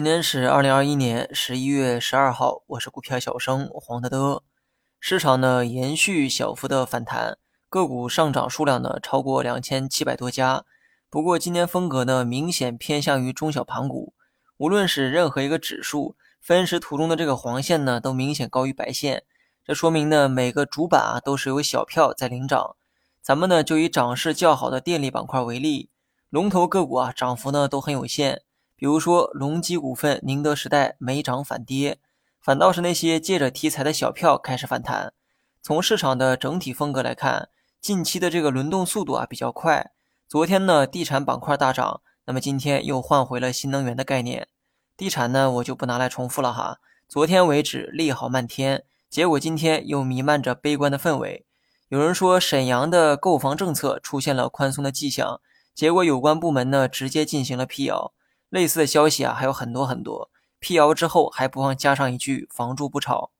[0.00, 4.42] 今天是二零二一年十一月十二号，我是股票小生黄德德。
[4.98, 7.36] 市场呢延续小幅的反弹，
[7.68, 10.64] 个股上涨数量呢超过两千七百多家。
[11.10, 14.14] 不过今天风格呢明显偏向于中小盘股，
[14.56, 19.24] 无论是任何一个指数，分时图中的这个黄线呢都明显高于白线，
[19.62, 22.74] 这说明呢每个主板啊都是有小票在领涨。
[23.20, 25.90] 咱们呢就以涨势较好的电力板块为例，
[26.30, 28.40] 龙头个股啊涨幅呢都很有限。
[28.80, 31.98] 比如说，隆基股份、宁德时代没涨反跌，
[32.40, 35.12] 反倒是那些借着题材的小票开始反弹。
[35.60, 39.90] 从市场的整体风格来看，近期的这个轮动速度啊比较快。
[40.26, 44.48] 昨天呢，地产板块大涨，那么今天又换回了新能源的概念。
[44.96, 46.78] 地产呢，我就不拿来重复了哈。
[47.06, 51.44] 昨天为止利好漫天，结果今天又弥漫着悲观的氛围。
[51.88, 55.42] 有人说沈阳的购房政策出现了宽松的迹象，
[55.74, 58.14] 结果有关部门呢直接进行了辟谣。
[58.50, 60.28] 类似的消息啊还有很多很多，
[60.58, 63.30] 辟谣之后还不忘加上一句“房住不炒”。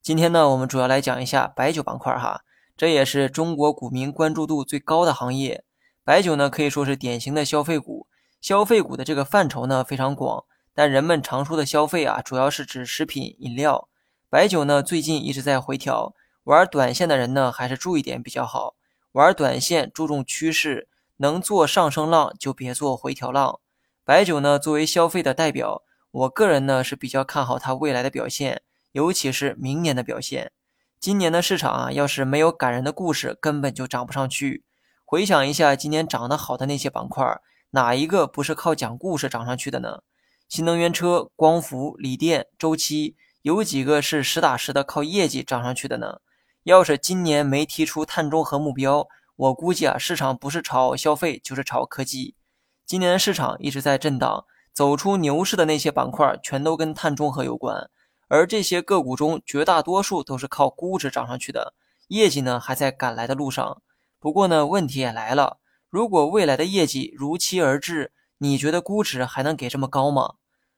[0.00, 2.42] 今天呢，我们主要来讲一下白酒板块哈，
[2.76, 5.64] 这也是中国股民关注度最高的行业。
[6.04, 8.06] 白酒呢可以说是典型的消费股，
[8.40, 13.88] 消费股的这个范畴呢非常广，但人们常说的消费啊，主要是指食品饮料。
[14.30, 18.76] 白酒呢最近一直在回调，玩短线的人呢还是注意点比较好，
[19.10, 23.58] 玩短线注重趋势，能做上升浪就别做回调浪。
[24.04, 30.50] 白酒呢，作为消费的代表，我个人呢是比较看好它未来的表现，尤其是明年的表现。
[30.98, 34.64] 今年的市场啊，要是没有感人的故事，根本就涨不上去。
[35.04, 37.24] 回想一下今年涨得好的那些板块，
[37.70, 40.02] 哪一个不是靠讲故事涨上去的呢？
[40.48, 46.18] 新能源车、光伏、锂电、周期，有几个是实打实的靠业绩涨上去的呢？
[46.64, 49.06] 要是今年没提出碳中和目标，
[49.36, 52.34] 我估计啊，市场不是炒消费，就是炒科技。
[52.92, 57.88] 今年市场一直在震荡，走出牛市的那些板块全都跟碳中和有关，
[58.28, 61.72] 而这些个股中绝大多数都是靠估值涨上去的，
[62.08, 63.80] 业绩呢还在赶来的路上。
[64.20, 65.56] 不过呢，问题也来了，
[65.88, 70.34] 如果未来的业绩如期而至，你觉得估值还能给这么高吗？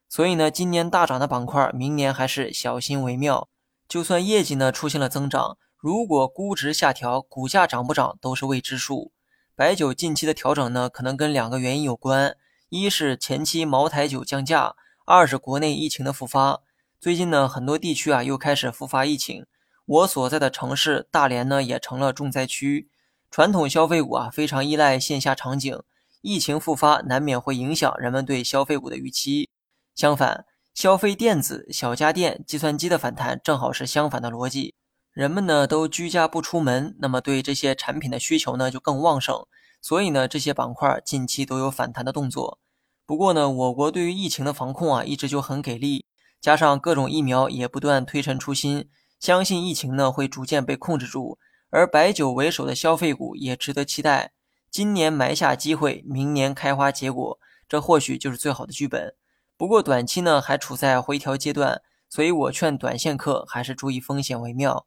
[0.09, 3.49] 所以呢，今年大涨的板块，明年还是小心为妙。
[3.89, 9.11] 就算业绩呢出现了增长，如果估值下调，股价涨不涨都是未知数。
[9.57, 12.37] 白酒近期的调整呢，可能跟两个原因有关：
[12.71, 14.75] 一是前期茅台酒降价，
[15.07, 16.61] 二是国内疫情的复发。
[16.99, 19.47] 最近呢，很多地区啊又开始复发疫情，
[19.87, 22.89] 我所在的城市大连呢也成了重灾区。
[23.31, 25.81] 传统消费股啊非常依赖线下场景，
[26.23, 29.49] 疫情复发难免会影响人们对消费股的预期。
[29.95, 34.75] 相反，消费电子、小家电、计算机的反弹正好是相反的逻辑。
[35.15, 39.47] 人们呢都居家不出门，那么对这些产品的需求呢就更旺盛，
[39.81, 42.59] 所以呢这些板块近期都有反弹的动作。
[43.07, 46.05] 不过呢，我国对于疫情的防控啊一直就很给力，
[46.41, 48.89] 加上各种疫苗也不断推陈出新，
[49.21, 51.39] 相信疫情呢会逐渐被控制住。
[51.71, 54.33] 而白酒为首的消费股也值得期待，
[54.69, 57.39] 今年埋下机会，明年开花结果，
[57.69, 59.15] 这或许就是最好的剧本。
[59.57, 64.87] 不过短期呢还处在回调阶段，所以我劝短线客还是注意风险为妙。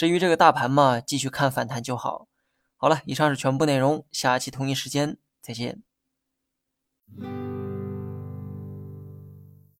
[0.00, 2.26] 至于这个大盘嘛，继续看反弹就好。
[2.78, 5.82] 好了，以上是全部内容，下期同一时间再见。